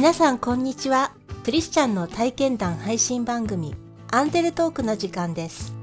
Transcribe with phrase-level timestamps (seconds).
[0.00, 1.12] 皆さんこんにちは。
[1.44, 3.74] クリスチャンの体験談配信番組
[4.10, 5.74] アンデルトークの時間です。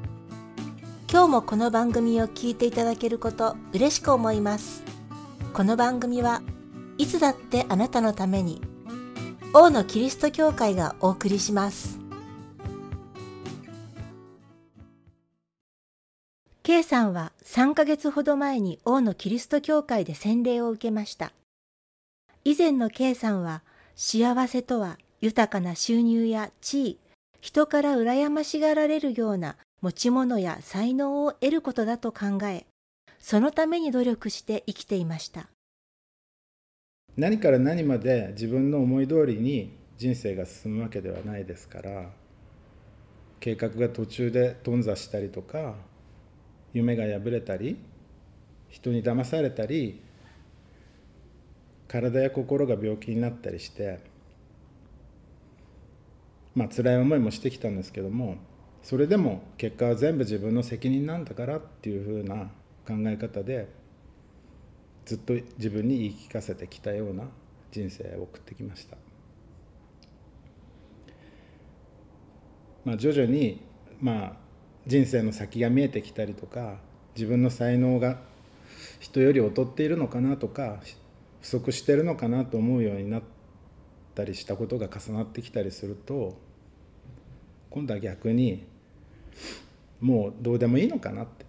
[1.07, 4.82] 今日もこの番組を聞いていただけること嬉しく思います。
[5.54, 6.42] この番組は
[6.98, 8.60] いつだってあなたのために
[9.54, 12.00] 王のキリスト教会がお送りします。
[16.64, 21.34] K さんは3ヶ月ほど前に王のキリスト教会で洗礼を受けました。
[22.43, 23.61] 以前の K さんは
[24.00, 27.00] 幸せとは豊かな収入や地位
[27.42, 32.67] 人から羨ましがられるような持ち物や才能を得ることだと考え
[33.17, 35.50] そのために努力して生きていました。
[37.17, 42.11] 何から何まで自分の思い通りに人生が進むわけではないですから
[43.39, 45.73] 計画が途中で頓挫したりとか
[46.72, 47.77] 夢が破れたり
[48.69, 50.03] 人に騙されたり
[51.88, 53.99] 体や心が病気になったりして
[56.55, 58.38] まあ辛い思いもしてきたんですけども
[58.83, 62.49] それでも結果は全部自分の責任なんだからっていうふうな
[62.88, 63.67] 考え方で
[65.05, 67.25] ずっと自分に言い聞かせてきたような
[67.71, 68.97] 人生を送ってきました。
[72.83, 73.61] まあ、徐々に、
[73.99, 74.33] まあ、
[74.85, 76.77] 人生の先が見えてきたりとか
[77.16, 78.22] 自分の才能が
[78.99, 80.79] 人より劣っているのかなとか
[81.41, 83.23] 不足してるのかなと思うようになっ
[84.16, 86.38] たりしたことが重なってきたりすると
[87.69, 88.66] 今度は逆に
[89.99, 91.45] もうどうでもいいのかなって。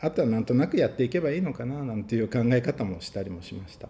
[0.00, 3.88] あとはなんとなくやっていけばいいのかななんていう考え方もしたりもしました。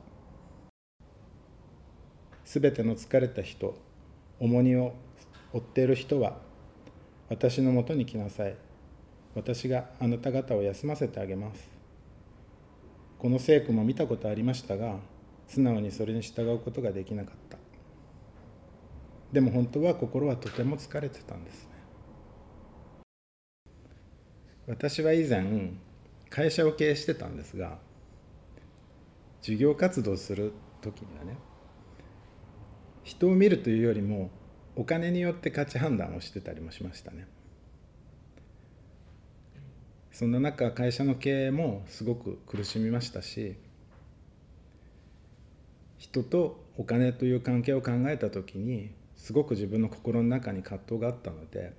[2.47, 3.77] 全ての疲れた人
[4.41, 4.95] 重荷を
[5.53, 6.39] 負っている人は
[7.29, 8.57] 私のもとに来なさい。
[9.35, 11.78] 私があなた方を休ませてあげます。
[13.19, 14.97] この聖句も見たことありましたが
[15.49, 17.59] 素直にそれに従うことができなかった。
[19.33, 21.69] でも本当は心はとても疲れてたんですね。
[24.67, 25.73] 私は以前
[26.31, 27.79] 会社を経営してたんですが
[29.41, 30.53] 授業活動する
[30.83, 31.39] 時にはね
[33.03, 34.31] 人を見るというよりも
[34.77, 37.27] お金によって価値判断をしてたりもしましたね。
[40.19, 43.55] そんな中会社の経営もすごく苦しみましたし
[45.97, 51.73] 人とお金という関係を考えた時にすごく自分の心の中に葛藤があったので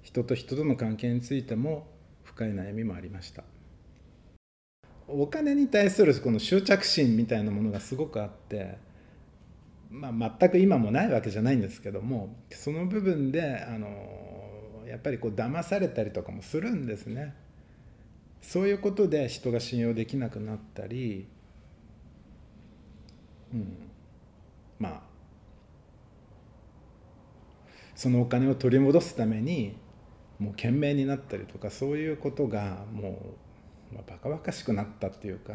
[0.00, 1.86] 人と人との関係についても
[2.22, 3.44] 深い悩みもありました。
[5.06, 8.78] お金に対するこの執着心みたいなものがすごくあって、
[9.90, 14.27] まあ、全く今もないわけじゃないんですけどもその部分であの
[14.88, 17.34] やっぱりこう騙されたりとかもするんですね。
[18.40, 21.28] そういうことで人が信用できなくなったり、
[23.52, 23.90] うん、
[24.78, 25.00] まあ
[27.94, 29.76] そのお金を取り戻すために
[30.38, 33.34] もう懸命になったりとかそういうことがも
[33.90, 35.54] う、まあ、バカバカしくなったっていうか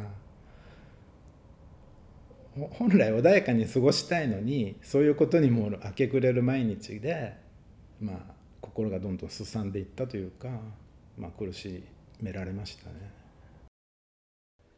[2.55, 7.35] 本来穏やかに過ごしたいのにそういうことにも明け暮れる毎日で、
[7.99, 8.32] まあ、
[8.73, 10.49] 心がどんどんすさんでいったというか、
[11.17, 11.83] まあ、苦し
[12.19, 13.11] められましたね。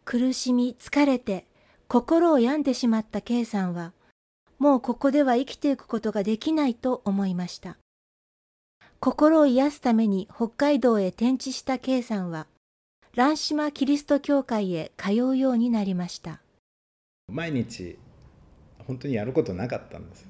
[0.03, 1.45] 苦しみ疲れて
[1.87, 3.93] 心を病んでしまった K さんは
[4.59, 7.77] もうここでは生きていくことができないと思いました。
[8.99, 12.47] 心を癒すために北海道へ転地した K さんは、
[13.15, 16.41] 蘭島キリスト教会へ通うようになりました。
[17.31, 17.97] 毎日、
[18.87, 20.27] 本当にやることなかったんです。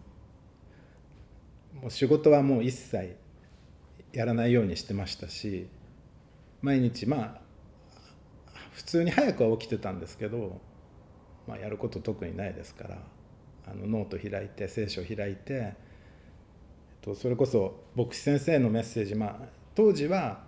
[1.74, 3.16] もう仕事はもう一切
[4.16, 5.68] やらないようにしてましたし、
[6.62, 7.42] 毎日まあ、
[8.72, 10.60] 普通に早くは起きてたんですけど、
[11.48, 12.98] まあ、やること特にないですから
[13.68, 15.76] あのノート開いて聖書開いて
[17.02, 19.40] とそれこそ牧師先生のメッセージ、まあ、
[19.76, 20.44] 当時は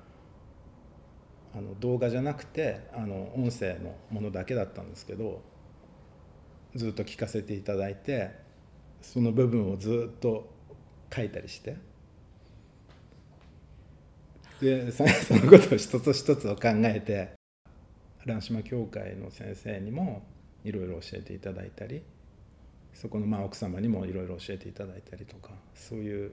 [1.55, 5.41] あの動画じゃなくてあの音声のものだけだったんですけど
[6.75, 8.31] ずっと聞かせていただいて
[9.01, 10.49] その部分をずっと
[11.15, 11.77] 書いたりして
[14.61, 15.09] で その
[15.49, 17.33] ことを一つ一つを考えて
[18.25, 20.23] 蘭島教会の先生にも
[20.63, 22.01] いろいろ教えていただいたり
[22.93, 26.31] そこのまあ奥様にもいろいろ教えていただいたりとかそういう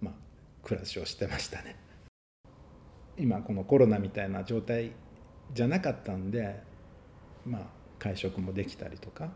[0.00, 0.14] まあ、
[0.62, 1.76] 暮らしをしてましたね。
[3.16, 4.90] 今このコロナみたいな状態
[5.54, 6.60] じゃなかったんで
[7.46, 7.62] まあ
[7.98, 9.30] 会食もできたりとか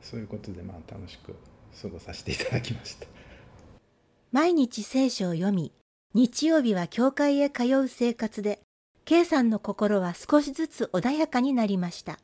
[0.00, 1.34] そういうことでまあ楽しく
[1.82, 3.06] 過ごさせていただきました。
[4.30, 5.72] 毎日聖書を読み
[6.14, 8.60] 日曜日は教会へ通う生活で
[9.04, 12.18] K さんの心は少しずつ穏やかになりました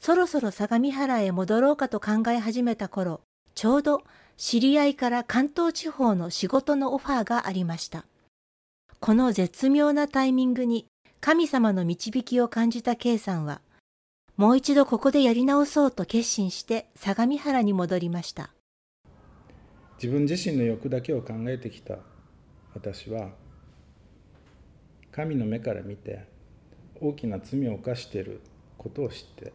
[0.00, 3.22] そろそろ相模原へ戻ろうかと考え始めた頃、
[3.56, 4.04] ちょうど
[4.36, 8.04] 知り合いから関東地方の仕事のオファーがありました。
[9.00, 10.86] この絶妙なタイミングに
[11.20, 13.60] 神様の導きを感じた K さんは、
[14.36, 18.50] もう一度ここでやり直そうと決心して相模原に戻りました。
[20.00, 21.98] 自分自身の欲だけを考えてきた
[22.76, 23.30] 私は、
[25.10, 26.26] 神の目から見て
[27.00, 28.42] 大きな罪を犯している
[28.76, 29.54] ことを知って。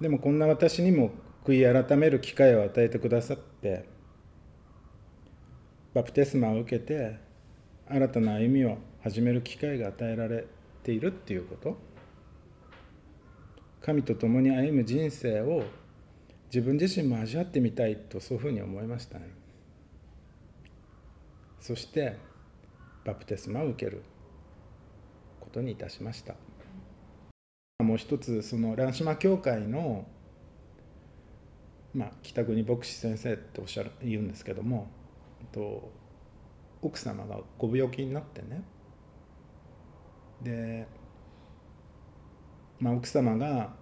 [0.00, 1.12] でもこんな私にも
[1.44, 3.84] 悔い改める機会を与えてくださって
[5.94, 7.18] バプテスマを受けて
[7.88, 10.46] 新たな歩みを始める機会が与えられ
[10.82, 11.76] ているっていうこと。
[13.80, 15.62] 神と共に歩む人生を
[16.46, 19.41] 自分自身も味わってみたいとそういうふうに思いましたね。
[21.62, 22.16] そして
[23.04, 24.02] バプテスマを受ける
[25.38, 26.34] ことにいたしました。
[27.84, 30.04] もう一つその蘭島教会の、
[31.94, 34.88] まあ、北国牧師先生っておっしゃる言うんですけども
[35.52, 35.92] と
[36.80, 38.64] 奥様がご病気になってね。
[40.42, 40.88] で、
[42.80, 43.72] まあ、奥様が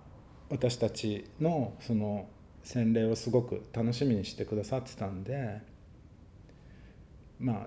[0.51, 2.29] 私たちのその
[2.63, 5.70] 洗礼をすごく楽しみにしてくださってたんで
[7.41, 7.67] まあ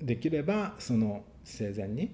[0.00, 2.10] できればその生前に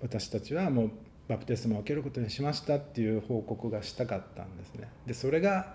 [0.00, 0.90] 私たちはもう
[1.28, 5.74] バプテスマを受けることにしましたっていう報告がしたかったんですねでそれが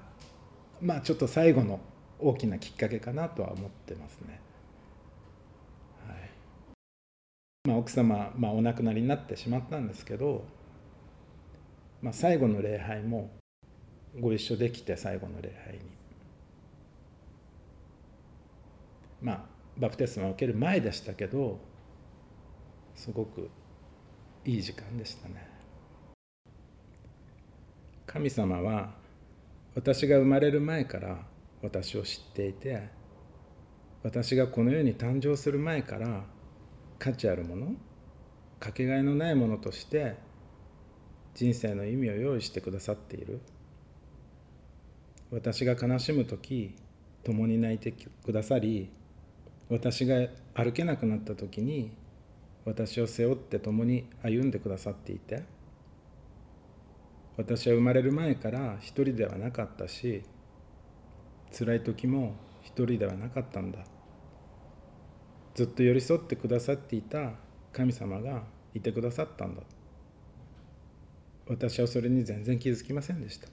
[0.81, 1.80] まあちょっと最後の
[2.20, 4.42] 大きなきっかけかなとは思ってますね。
[6.06, 6.30] はい
[7.66, 10.44] まあ、奥様、まあ、お亡くなりになってしまったんですけど、
[12.02, 13.32] まあ、最後の礼拝も
[14.20, 15.99] ご一緒できて最後の礼拝に。
[19.21, 19.45] まあ
[19.77, 21.60] バプテスマを受ける前でしたけど
[22.95, 23.50] すごく
[24.45, 25.48] いい時間でしたね。
[28.06, 28.95] 神様は
[29.75, 31.18] 私が生まれる前から
[31.62, 32.89] 私を知っていて
[34.04, 36.24] 私がこの世に誕生する前から
[36.98, 37.74] 価値あるもの
[38.60, 40.18] かけがえのないものとして
[41.36, 43.39] 人生の意味を用意してくださっている。
[45.31, 46.75] 私が悲しむ時
[47.24, 48.89] 共に泣いてくださり
[49.69, 51.92] 私が歩けなくなった時に
[52.66, 55.44] 私を背負って共に歩んでくださっていて
[57.38, 60.24] 私は生まれる前から一人ではなかったし
[61.57, 63.80] 辛い時も一人ではなかったんだ。
[65.56, 67.33] ずっと寄り添ってくださっていた
[67.74, 68.44] 神様が
[68.74, 69.63] いてくださったんだ。
[71.48, 73.48] 私はそれに全然気づきませんでした。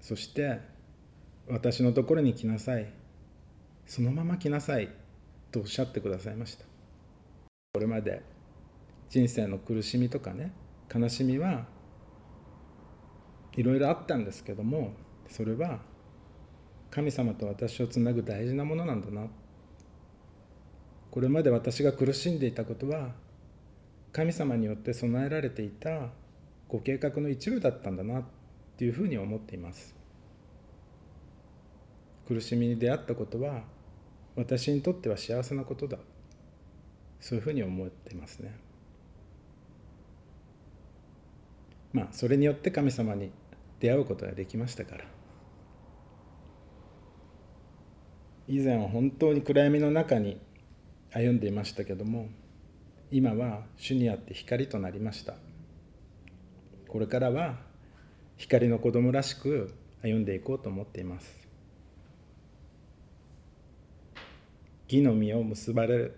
[0.00, 0.60] そして
[1.50, 2.92] 私のところに来なさい。
[3.86, 4.88] そのまま来なさい。
[5.50, 6.64] とおっしゃってくださいました。
[7.72, 8.22] これまで
[9.08, 10.52] 人生の苦しみとかね
[10.92, 11.66] 悲しみは
[13.56, 14.92] いろいろあったんですけども
[15.28, 15.80] それは
[16.90, 19.26] 神様と私をつなぐ大事なものなんだな。
[21.10, 23.10] これまで私が苦しんでいたことは
[24.12, 26.10] 神様によって備えられていた
[26.68, 28.24] ご計画の一部だったんだなっ
[28.76, 29.99] ていうふうに思っています。
[32.30, 33.64] 苦しみに出会ったことは
[34.36, 35.98] 私にとっては幸せなことだ。
[37.18, 38.56] そういうふうに思ってますね。
[41.92, 43.32] まあそれによって神様に
[43.80, 45.04] 出会うことができましたから。
[48.46, 50.38] 以前は本当に暗闇の中に
[51.10, 52.28] 歩んでいましたけども
[53.10, 55.34] 今は主にあって光となりました。
[56.86, 57.58] これからは
[58.36, 61.39] 光の子供らしく歩んでいこうと思っています。
[64.90, 66.10] 義の実を結ばれ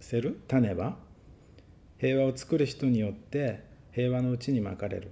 [0.00, 0.96] せる種は
[1.98, 3.62] 平和を作る人によって
[3.92, 5.10] 平和のうちにまかれる。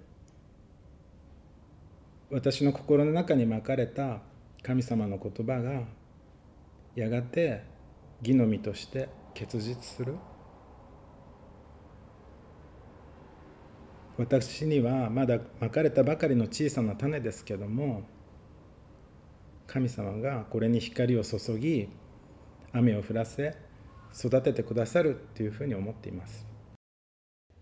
[2.31, 4.21] 私の心の中にまかれた
[4.63, 5.83] 神様の言葉が
[6.95, 7.65] やがて
[8.23, 10.15] 義の実として結実する。
[14.17, 18.05] 私にはまだまかれたばかりの小さな種ですけども
[19.67, 21.91] 神様がこれに光を注ぎ
[22.73, 23.57] 雨を降らせ
[24.15, 26.47] 育ててくださるっていうふうに思っています。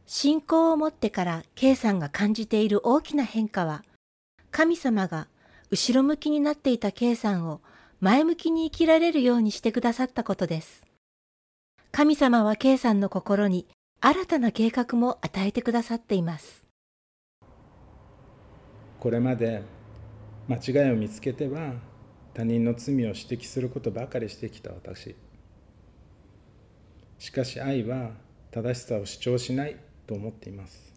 [0.07, 3.83] 信仰を持ってから K さんが感じている大きな変化は
[4.51, 5.29] 神様が
[5.71, 7.61] 後ろ向きになっていた K さんを
[8.01, 10.85] 前向きに生きられるようにしてくださったことです。
[11.91, 13.67] 神様は K さんの心に
[14.01, 16.65] 新たな計画も与えてくださっています。
[19.01, 19.63] これまで
[20.49, 21.75] 間違いを見つけては
[22.35, 25.15] 他人の罪を指摘することばかりしてきた私。
[27.19, 28.11] しかし愛は
[28.51, 29.77] 正しさを主張しない
[30.07, 30.93] と思っています。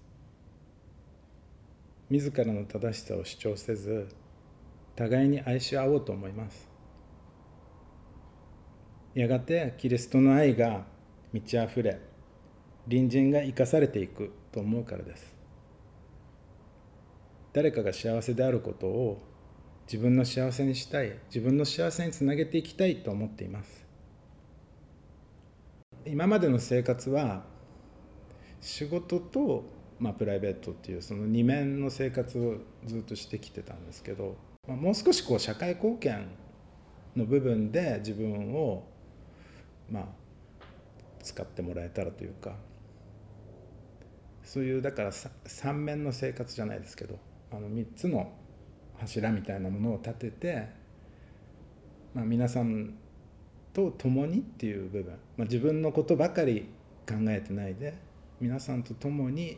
[2.09, 4.07] 自らの正しさを主張せず
[4.95, 6.69] 互いに愛し合おうと思います。
[9.13, 10.85] やがてキリストの愛が
[11.31, 11.99] 満ち溢れ
[12.89, 15.35] 隣人が生かされていくと思うからです。
[17.53, 19.26] 誰かが幸せであることを
[19.87, 23.85] 自分の幸せにしたい自分の幸せにつなげていきたいと思っています。
[26.05, 27.43] 今までの生活は
[28.61, 29.63] 仕事と、
[29.99, 34.35] まあ、プライベートっていうその二面の生活をずっとしてきてたんですけど、
[34.67, 36.27] まあ、もう少しこう社会貢献
[37.15, 38.83] の部分で自分を
[39.89, 40.05] まあ
[41.23, 42.55] 使ってもらえたらというか
[44.43, 47.19] そういうだから三面の生活じゃないですけど
[47.51, 48.31] あの3つの
[48.99, 50.67] 柱みたいなものを立てて、
[52.13, 52.95] まあ、皆さん
[53.73, 56.67] と共にっていう部分、まあ、自分のことばかり
[57.07, 57.95] 考えてないで
[58.41, 59.57] 皆さんと共に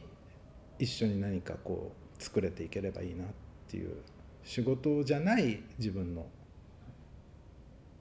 [0.78, 3.28] 一緒に何かこう作れていければいいなっ
[3.68, 3.96] ていう
[4.44, 6.26] 仕事じゃない自分の、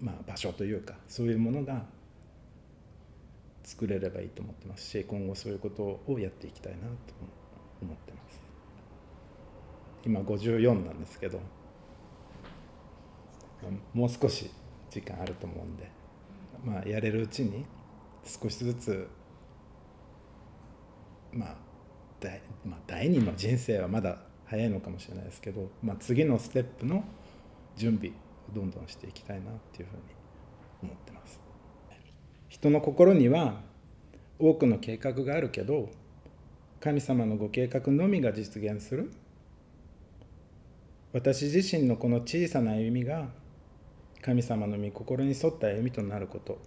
[0.01, 1.85] まあ、場所というかそういうものが
[3.65, 6.89] 作れればいいと思ってますし今後そういうことをやっていきたいなと
[7.83, 8.28] 思ってます。
[10.09, 11.39] 今54なんですけど
[13.93, 14.51] もう少し
[14.89, 15.91] 時間あると思うんで
[16.65, 17.67] まあやれるうちに
[18.25, 19.07] 少しずつ
[21.31, 21.57] まあ
[22.21, 27.05] 第,、まあ、第二の人生はまだ早いのかもしれないですけど、まあ、次のステップの
[27.77, 28.13] 準備を
[28.55, 30.03] どんどんしていきたいなっていうふうに
[30.83, 31.39] 思ってます。
[32.49, 33.61] 人の心には
[34.39, 35.91] 多くの計画があるけど
[36.81, 39.13] 神様のご計画のみが実現する
[41.19, 43.27] 私自身のこの小さな歩みが
[44.23, 46.59] 神様の御心に沿った歩みとなること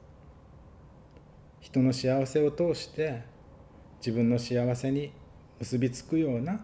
[1.62, 3.22] 人の幸せを通して
[4.06, 5.14] 自分の幸せに
[5.60, 6.60] 結びつくような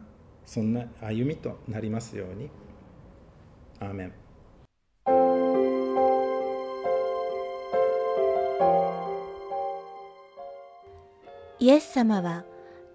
[0.45, 2.49] そんな歩みとなりますように。
[3.79, 4.13] アーメン
[11.59, 12.43] イエス様は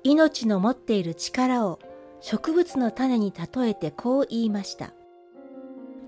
[0.04, 1.78] 命の持っている力を
[2.22, 4.94] 植物の種に例えてこう言いました。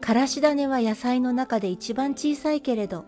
[0.00, 3.04] からし種は野菜の中で一番小さいけれど、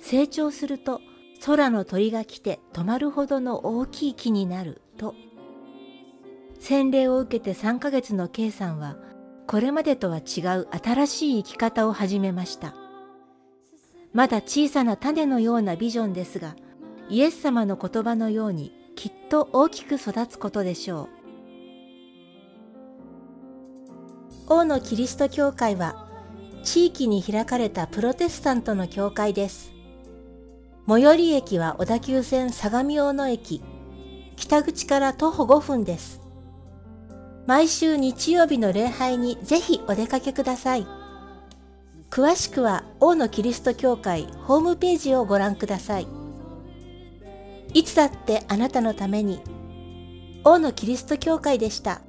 [0.00, 1.00] 成長すると
[1.44, 5.14] 空の鳥が来て止まるほどの大きい木になると。
[6.58, 8.96] 洗礼を受けて3ヶ月の K さんは、
[9.46, 12.74] これまでとは違う新しい生き方を始めました。
[14.12, 16.56] まだ小さな種のようなビジョンですが、
[17.08, 21.19] イエス様の言葉のようにきっと大きく育つことでしょう。
[24.52, 26.08] 王のキリスト教会は
[26.64, 29.72] 地域に開かれたプロテスタントの教会です。
[30.88, 33.62] 最寄り駅は小田急線相模大野駅、
[34.34, 36.20] 北口から徒歩5分です。
[37.46, 40.86] 毎週日曜日の礼拝にぜひお出かけください。
[42.10, 46.08] 詳しくは王のキリスト教会ホームページをご覧ください。
[47.72, 49.40] いつだってあなたのために
[50.42, 52.00] 王のキリスト教会でした。